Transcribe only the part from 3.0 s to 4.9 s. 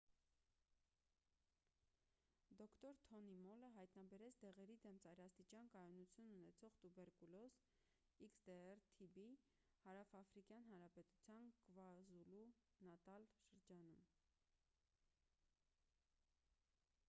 թոնի մոլը հայտնաբերեց դեղերի